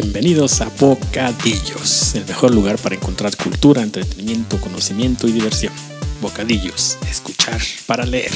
[0.00, 5.72] Bienvenidos a Bocadillos, el mejor lugar para encontrar cultura, entretenimiento, conocimiento y diversión.
[6.22, 8.30] Bocadillos, escuchar para leer.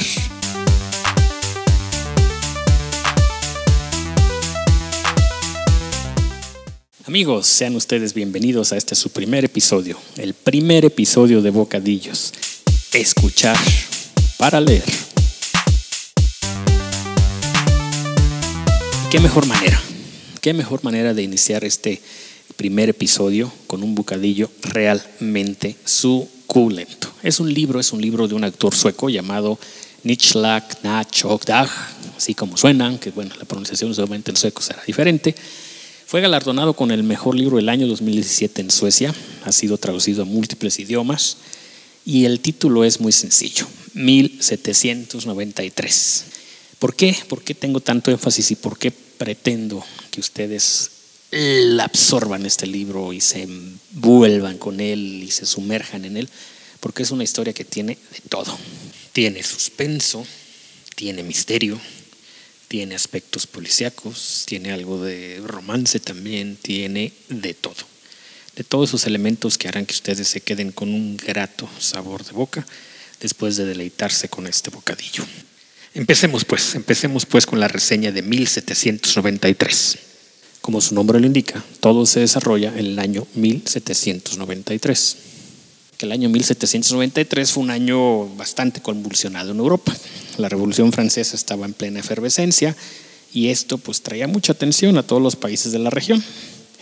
[7.07, 12.33] Amigos, sean ustedes bienvenidos a este su primer episodio, el primer episodio de Bocadillos.
[12.91, 13.57] Escuchar
[14.37, 14.83] para leer.
[19.09, 19.81] ¿Qué mejor manera?
[20.43, 22.01] ¿Qué mejor manera de iniciar este
[22.57, 27.09] primer episodio con un bocadillo realmente suculento?
[27.23, 29.57] Es un libro, es un libro de un actor sueco llamado
[30.03, 31.69] Nichlak Nachogdag,
[32.17, 35.33] así como suenan, que bueno, la pronunciación solamente en sueco será diferente.
[36.05, 40.25] Fue galardonado con el mejor libro del año 2017 en Suecia, ha sido traducido a
[40.25, 41.37] múltiples idiomas
[42.03, 46.25] y el título es muy sencillo, 1793.
[46.79, 47.15] ¿Por qué?
[47.29, 50.91] ¿Por qué tengo tanto énfasis y por qué pretendo que ustedes
[51.81, 56.29] absorban este libro y se envuelvan con él y se sumerjan en él?
[56.79, 58.55] Porque es una historia que tiene de todo.
[59.11, 60.25] Tiene suspenso,
[60.95, 61.79] tiene misterio,
[62.67, 67.87] tiene aspectos policíacos, tiene algo de romance también, tiene de todo.
[68.55, 72.33] De todos esos elementos que harán que ustedes se queden con un grato sabor de
[72.33, 72.67] boca
[73.19, 75.25] después de deleitarse con este bocadillo.
[75.95, 79.97] Empecemos pues, empecemos pues con la reseña de 1793.
[80.61, 85.17] Como su nombre lo indica, todo se desarrolla en el año 1793
[86.03, 89.95] el año 1793 fue un año bastante convulsionado en Europa.
[90.37, 92.75] La Revolución Francesa estaba en plena efervescencia
[93.33, 96.23] y esto pues traía mucha atención a todos los países de la región.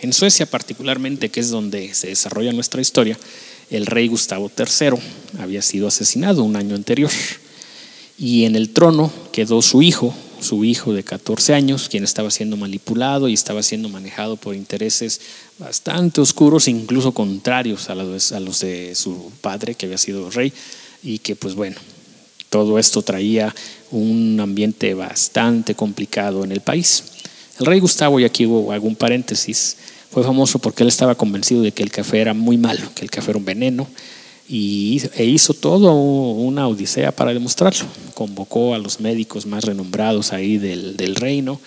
[0.00, 3.16] En Suecia particularmente, que es donde se desarrolla nuestra historia,
[3.70, 4.98] el rey Gustavo III
[5.38, 7.10] había sido asesinado un año anterior
[8.22, 12.56] y en el trono quedó su hijo, su hijo de 14 años, quien estaba siendo
[12.56, 15.20] manipulado y estaba siendo manejado por intereses
[15.58, 20.52] bastante oscuros, incluso contrarios a los, a los de su padre, que había sido rey,
[21.02, 21.78] y que pues bueno,
[22.48, 23.52] todo esto traía
[23.90, 27.02] un ambiente bastante complicado en el país.
[27.58, 29.76] El rey Gustavo, y aquí hago un paréntesis,
[30.12, 33.10] fue famoso porque él estaba convencido de que el café era muy malo, que el
[33.10, 33.88] café era un veneno,
[34.52, 37.86] y, e hizo todo una odisea para demostrarlo.
[38.12, 41.58] Convocó a los médicos más renombrados ahí del, del reino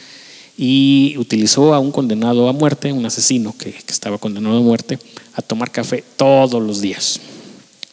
[0.56, 5.00] y utilizó a un condenado a muerte, un asesino que, que, estaba condenado a muerte,
[5.34, 7.20] a tomar café todos los días.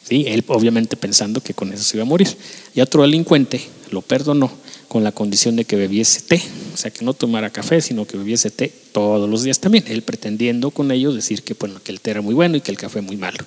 [0.07, 0.25] ¿Sí?
[0.27, 2.27] Él obviamente pensando que con eso se iba a morir.
[2.75, 4.51] Y otro delincuente lo perdonó
[4.87, 6.39] con la condición de que bebiese té,
[6.71, 10.03] o sea, que no tomara café, sino que bebiese té todos los días también, él
[10.03, 12.77] pretendiendo con ello decir que, bueno, que el té era muy bueno y que el
[12.77, 13.43] café muy malo.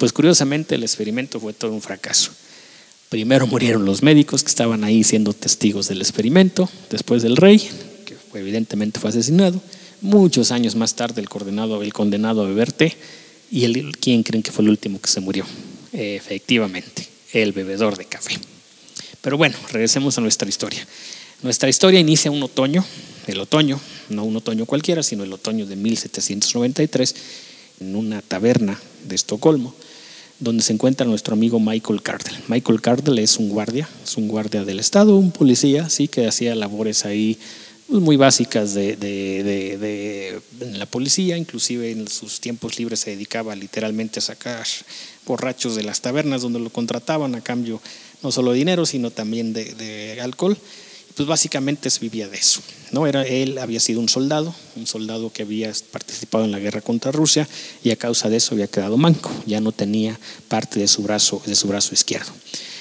[0.00, 2.30] Pues curiosamente el experimento fue todo un fracaso.
[3.10, 7.58] Primero murieron los médicos que estaban ahí siendo testigos del experimento, después del rey,
[8.06, 9.60] que evidentemente fue asesinado.
[10.00, 12.96] Muchos años más tarde el, condenado, el condenado a beber té
[13.50, 15.44] y el, ¿quién creen que fue el último que se murió?
[15.92, 18.38] efectivamente, el bebedor de café.
[19.20, 20.86] Pero bueno, regresemos a nuestra historia.
[21.42, 22.82] Nuestra historia inicia un otoño,
[23.26, 23.78] el otoño,
[24.08, 27.14] no un otoño cualquiera, sino el otoño de 1793,
[27.80, 29.74] en una taberna de Estocolmo
[30.40, 32.36] donde se encuentra nuestro amigo Michael Cardell.
[32.48, 36.54] Michael Cardell es un guardia, es un guardia del Estado, un policía, sí, que hacía
[36.54, 37.38] labores ahí
[37.88, 40.40] pues, muy básicas de, de,
[40.72, 44.66] la policía, inclusive en sus tiempos libres se dedicaba literalmente a sacar
[45.26, 47.80] borrachos de las tabernas donde lo contrataban a cambio
[48.22, 50.56] no solo de dinero, sino también de alcohol
[51.14, 52.60] pues básicamente se vivía de eso.
[52.92, 53.06] ¿no?
[53.06, 57.12] Era, él había sido un soldado, un soldado que había participado en la guerra contra
[57.12, 57.48] Rusia
[57.82, 61.42] y a causa de eso había quedado manco, ya no tenía parte de su brazo,
[61.46, 62.32] de su brazo izquierdo.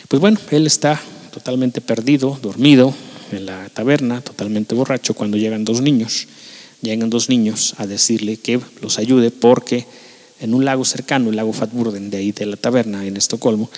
[0.07, 0.99] Pues bueno, él está
[1.31, 2.93] totalmente perdido, dormido
[3.31, 6.27] en la taberna, totalmente borracho, cuando llegan dos niños.
[6.81, 9.85] Llegan dos niños a decirle que los ayude porque
[10.39, 13.69] en un lago cercano, el lago Fatburden, de ahí de la taberna en Estocolmo,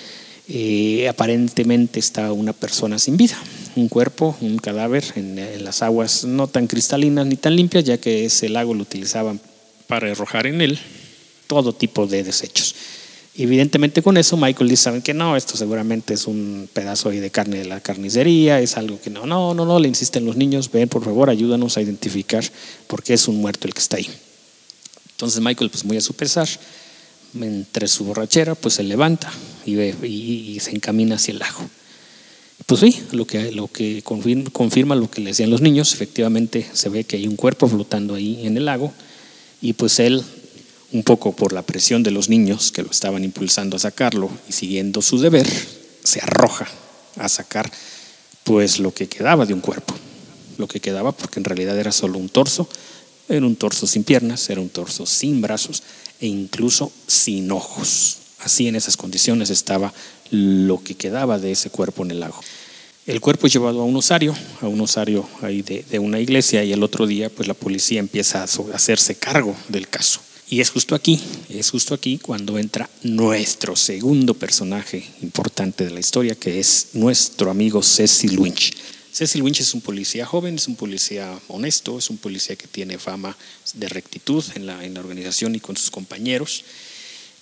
[0.47, 3.37] eh, aparentemente está una persona sin vida,
[3.75, 8.25] un cuerpo, un cadáver en, las aguas no tan cristalinas ni tan limpias, ya que
[8.25, 9.39] ese lago lo utilizaban
[9.87, 10.79] para arrojar en él
[11.47, 12.75] todo tipo de desechos.
[13.35, 17.59] Evidentemente con eso Michael dice, saben que no, esto seguramente es un pedazo de carne
[17.59, 20.89] de la carnicería, es algo que no, no, no, no, le insisten los niños, ven
[20.89, 22.43] por favor, ayúdanos a identificar
[22.87, 24.09] por qué es un muerto el que está ahí.
[25.11, 26.47] Entonces Michael, pues muy a su pesar,
[27.39, 29.31] entre su borrachera, pues se levanta
[29.65, 31.69] y, ve, y, se encamina hacia el lago.
[32.65, 36.89] Pues sí, lo que, lo que confirma, lo que le decían los niños, efectivamente se
[36.89, 38.93] ve que hay un cuerpo flotando ahí en el lago
[39.61, 40.23] y pues él,
[40.91, 44.53] un poco por la presión de los niños que lo estaban impulsando a sacarlo y
[44.53, 45.47] siguiendo su deber,
[46.03, 46.67] se arroja
[47.17, 47.71] a sacar
[48.43, 49.93] pues lo que quedaba de un cuerpo,
[50.57, 52.67] lo que quedaba porque en realidad era solo un torso.
[53.31, 55.83] Era un torso sin piernas, era un torso sin brazos
[56.19, 58.17] e incluso sin ojos.
[58.43, 59.93] Así en esas condiciones estaba
[60.31, 62.39] lo que quedaba de ese cuerpo en el lago.
[63.07, 66.71] El cuerpo es llevado a un osario, a un osario ahí de, una iglesia y
[66.71, 70.21] el otro día pues la policía empieza a hacerse cargo del caso.
[70.49, 75.99] Y es justo aquí, es justo aquí cuando entra nuestro segundo personaje importante de la
[75.99, 78.73] historia, que es nuestro amigo Cecil Winch.
[79.11, 82.97] Cecil Winch es un policía joven, es un policía honesto, es un policía que tiene
[82.97, 83.35] fama
[83.73, 86.63] de rectitud en la organización y con sus compañeros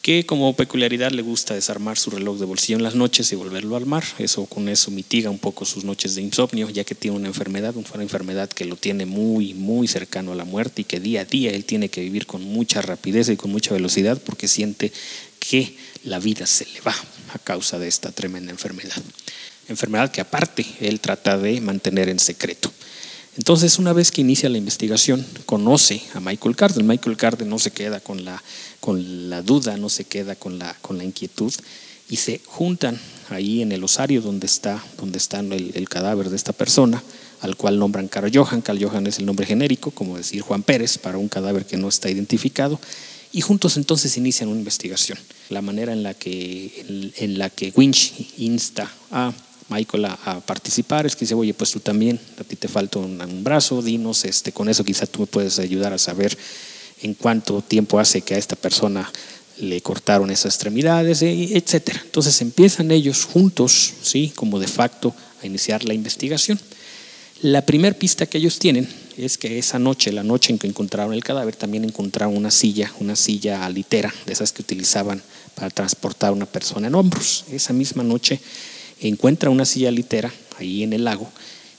[0.02, 3.76] que como peculiaridad le gusta desarmar su reloj de bolsillo en las noches y volverlo
[3.76, 4.04] al mar.
[4.18, 7.76] Eso con eso mitiga un poco sus noches de insomnio, ya que tiene una enfermedad,
[7.76, 11.26] una enfermedad que lo tiene muy muy cercano a la muerte y que día a
[11.26, 14.92] día él tiene que vivir con mucha rapidez y con mucha velocidad porque siente
[15.40, 15.76] que
[16.06, 16.96] la vida se le va
[17.34, 19.02] a causa de esta tremenda enfermedad.
[19.68, 22.72] Enfermedad que aparte él trata de mantener en secreto.
[23.40, 26.86] Entonces, una vez que inicia la investigación, conoce a Michael Carden.
[26.86, 28.44] Michael Carden no se queda con la,
[28.82, 31.54] con la duda, no se queda con la, con la inquietud
[32.10, 33.00] y se juntan
[33.30, 37.02] ahí en el osario donde está, donde está el, cadáver de esta persona,
[37.40, 38.60] al cual nombran Carl Johan.
[38.60, 41.88] Carl Johan es el nombre genérico, como decir Juan Pérez, para un cadáver que no
[41.88, 42.78] está identificado.
[43.32, 45.18] Y juntos entonces inician una investigación.
[45.48, 49.32] La manera en la que, en, en la que Winch insta a
[49.70, 53.44] Michael a, participar, es que dice, oye, pues tú también, a ti te falta un,
[53.44, 56.38] brazo, dinos, este, con eso quizá tú me puedes ayudar a saber
[57.02, 59.10] en cuánto tiempo hace que a esta persona
[59.60, 62.02] le cortaron esas extremidades, etcétera.
[62.04, 66.60] Entonces empiezan ellos juntos, sí, como de facto, a iniciar la investigación.
[67.42, 71.14] La primera pista que ellos tienen es que esa noche, la noche en que encontraron
[71.14, 75.22] el cadáver, también encontraron una silla, una silla litera, de esas que utilizaban
[75.56, 77.46] para transportar a una persona en hombros.
[77.52, 78.40] Esa misma noche
[79.02, 81.30] encuentra una silla litera ahí en el lago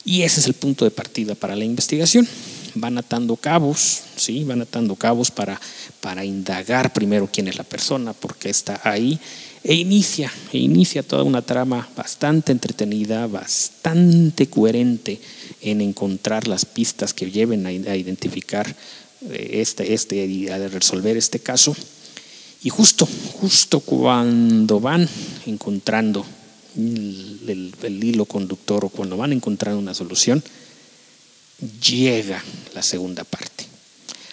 [0.05, 2.27] y ese es el punto de partida para la investigación.
[2.75, 4.45] Van atando cabos, ¿sí?
[4.45, 5.61] van atando cabos para,
[6.01, 9.19] para indagar primero quién es la persona, por qué está ahí,
[9.63, 15.21] e inicia, e inicia toda una trama bastante entretenida, bastante coherente
[15.61, 18.75] en encontrar las pistas que lleven a, identificar
[19.31, 21.77] eh, este, este y a resolver este caso.
[22.63, 23.07] Y justo,
[23.41, 25.09] justo cuando van
[25.47, 26.25] encontrando
[26.77, 30.43] el, hilo conductor o cuando van a encontrar una solución,
[31.87, 32.43] llega
[32.75, 33.67] la segunda parte.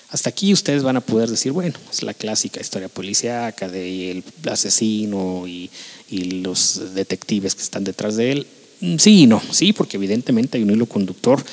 [0.09, 4.23] Hasta aquí ustedes van a poder decir, bueno, es la clásica historia policíaca de el
[4.49, 5.69] asesino y,
[6.09, 8.47] y los detectives que están detrás de él.
[8.99, 11.43] Sí y no, sí, porque evidentemente hay un hilo conductor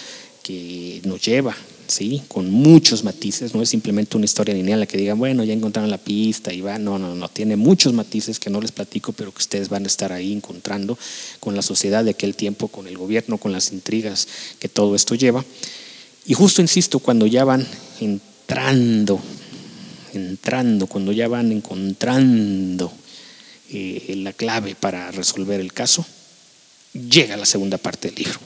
[0.43, 2.23] que nos lleva ¿sí?
[2.29, 5.91] con muchos matices, no es simplemente una historia lineal la que digan, bueno, ya encontraron
[5.91, 9.33] la pista y va, no, no, no, tiene muchos matices que no les platico, pero
[9.33, 10.99] que ustedes van a estar ahí encontrando
[11.41, 14.29] con la sociedad de aquel tiempo, con el gobierno, con las intrigas
[14.59, 15.45] que todo esto lleva.
[16.27, 17.67] Y justo, insisto, cuando ya van
[18.01, 19.21] entrando,
[20.15, 22.93] entrando, cuando ya van encontrando
[23.71, 26.05] eh, la clave para resolver el caso,
[26.93, 28.39] llega la segunda parte del libro.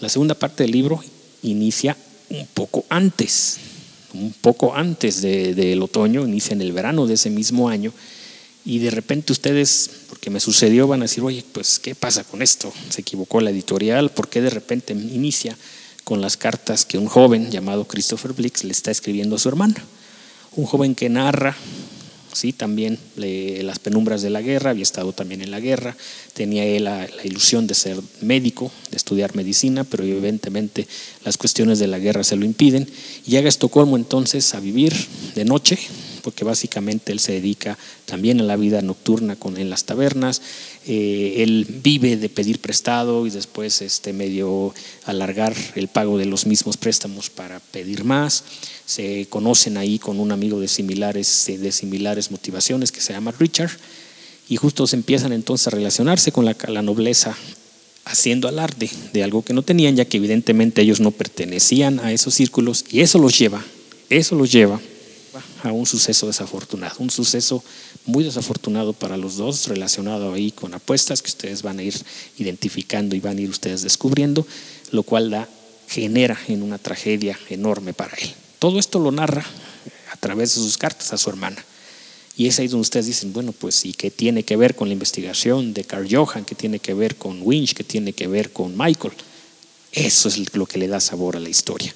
[0.00, 1.02] La segunda parte del libro
[1.44, 1.96] inicia
[2.30, 3.58] un poco antes,
[4.12, 7.92] un poco antes del de, otoño, inicia en el verano de ese mismo año,
[8.64, 12.40] y de repente ustedes, porque me sucedió, van a decir, oye, pues, ¿qué pasa con
[12.40, 12.72] esto?
[12.88, 15.56] Se equivocó la editorial, ¿por qué de repente inicia
[16.02, 19.84] con las cartas que un joven llamado Christopher Blix le está escribiendo a su hermana?
[20.56, 21.56] Un joven que narra
[22.34, 22.52] ¿sí?
[22.52, 25.96] también le, las penumbras de la guerra, había estado también en la guerra,
[26.32, 30.86] tenía él la, ilusión de ser médico, de estudiar medicina, pero evidentemente
[31.24, 32.88] las cuestiones de la guerra se lo impiden.
[33.26, 34.94] Y llega a Estocolmo entonces a vivir
[35.34, 35.78] de noche,
[36.24, 40.40] porque básicamente él se dedica también a la vida nocturna con, en las tabernas.
[40.86, 46.46] Eh, él vive de pedir prestado y después este, medio alargar el pago de los
[46.46, 48.44] mismos préstamos para pedir más
[48.86, 53.70] se conocen ahí con un amigo de similares, de similares motivaciones que se llama Richard,
[54.48, 57.36] y justo se empiezan entonces a relacionarse con la, la nobleza
[58.04, 62.34] haciendo alarde de algo que no tenían, ya que evidentemente ellos no pertenecían a esos
[62.34, 63.64] círculos, y eso los lleva,
[64.10, 64.80] eso los lleva
[65.70, 67.64] a un suceso desafortunado, un suceso
[68.06, 71.94] muy desafortunado para los dos, relacionado ahí con apuestas que ustedes van a ir
[72.38, 74.46] identificando y van a ir ustedes descubriendo,
[74.90, 75.48] lo cual da,
[75.88, 78.32] genera en una tragedia enorme para él.
[78.58, 79.44] Todo esto lo narra
[80.12, 81.64] a través de sus cartas a su hermana.
[82.36, 84.94] Y es ahí donde ustedes dicen, bueno, pues, ¿y qué tiene que ver con la
[84.94, 86.44] investigación de Carl Johan?
[86.44, 87.74] ¿Qué tiene que ver con Winch?
[87.74, 89.14] ¿Qué tiene que ver con Michael?
[89.92, 91.94] Eso es lo que le da sabor a la historia.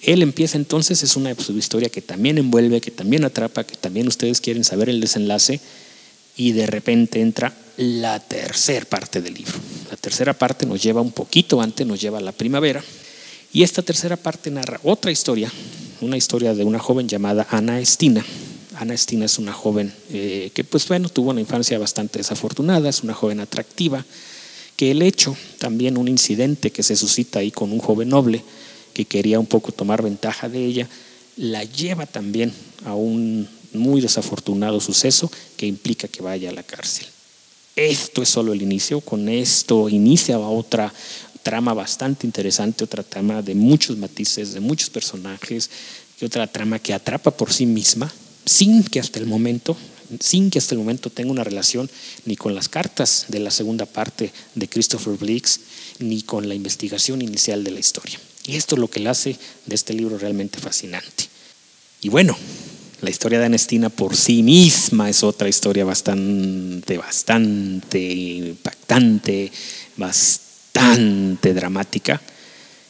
[0.00, 4.40] Él empieza entonces, es una historia que también envuelve, que también atrapa, que también ustedes
[4.40, 5.60] quieren saber el desenlace,
[6.36, 9.54] y de repente entra la tercera parte del libro.
[9.90, 12.82] La tercera parte nos lleva un poquito antes, nos lleva a la primavera,
[13.52, 15.50] Y esta tercera parte narra otra historia,
[16.00, 18.24] una historia de una joven llamada Ana Estina.
[18.74, 23.04] Ana Estina es una joven eh, que, pues bueno, tuvo una infancia bastante desafortunada, es
[23.04, 24.04] una joven atractiva,
[24.74, 28.42] que el hecho, también un incidente que se suscita ahí con un joven noble
[28.94, 30.88] que quería un poco tomar ventaja de ella,
[31.36, 32.52] la lleva también
[32.84, 37.06] a un muy desafortunado suceso que implica que vaya a la cárcel.
[37.76, 40.94] Esto es solo el inicio, con esto inicia otra
[41.42, 45.68] trama bastante interesante, otra trama de muchos matices, de muchos personajes,
[46.20, 48.12] y otra trama que atrapa por sí misma,
[48.46, 49.76] sin que hasta el momento,
[50.20, 51.90] sin que hasta el momento tenga una relación
[52.24, 55.60] ni con las cartas de la segunda parte de Christopher Blix,
[55.98, 58.20] ni con la investigación inicial de la historia.
[58.46, 59.36] Y esto es lo que le hace
[59.66, 61.28] de este libro realmente fascinante.
[62.02, 62.36] Y bueno,
[63.00, 69.50] la historia de Anestina por sí misma es otra historia bastante, bastante impactante,
[69.96, 72.20] bastante dramática.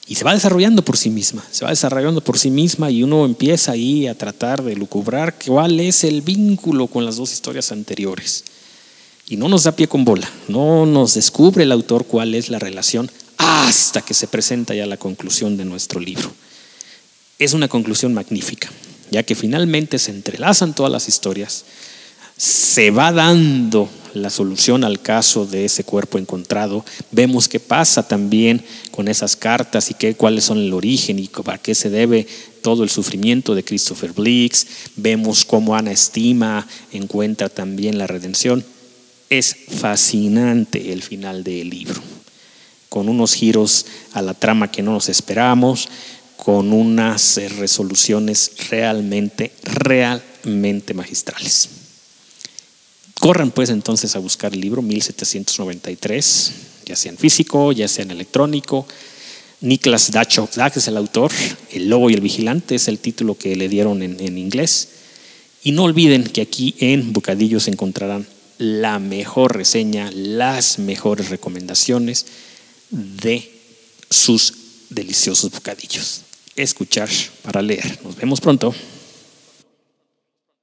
[0.07, 3.25] Y se va desarrollando por sí misma, se va desarrollando por sí misma y uno
[3.25, 8.45] empieza ahí a tratar de lucubrar cuál es el vínculo con las dos historias anteriores.
[9.27, 12.59] Y no nos da pie con bola, no nos descubre el autor cuál es la
[12.59, 13.11] relación
[13.63, 16.33] hasta que se presenta ya la conclusión de nuestro libro.
[17.39, 18.71] Es una conclusión magnífica
[19.11, 21.65] ya que finalmente se entrelazan todas las historias,
[22.37, 28.65] se va dando la solución al caso de ese cuerpo encontrado, vemos qué pasa también
[28.91, 32.27] con esas cartas y qué, cuáles son el origen y a qué se debe
[32.61, 38.65] todo el sufrimiento de Christopher Blix, vemos cómo Ana Estima encuentra también la redención.
[39.31, 42.01] Es fascinante el final del libro,
[42.95, 45.89] con unos giros a la trama que no nos esperamos,
[46.37, 51.71] con unas eh, resoluciones realmente, realmente magistrales.
[53.19, 56.53] Corran pues entonces a buscar el libro 1793,
[56.87, 58.87] ya sea en físico, ya sea en electrónico.
[59.61, 61.33] Niklas Dachok es el autor,
[61.73, 64.91] El Lobo y el Vigilante es el título que le dieron en, en inglés.
[65.65, 68.25] Y no olviden que aquí en Bocadillos encontrarán
[68.59, 72.27] la mejor reseña, las mejores recomendaciones
[72.91, 73.51] de
[74.11, 74.53] sus
[74.91, 76.23] deliciosos bocadillos.
[76.57, 77.09] Escuchar
[77.43, 77.99] para leer.
[78.05, 78.75] Nos vemos pronto.